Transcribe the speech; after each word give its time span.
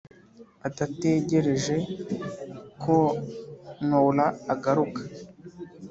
adategereje 0.67 1.75
ko 2.81 2.95
nowla 3.87 4.27
agaruka. 4.53 5.01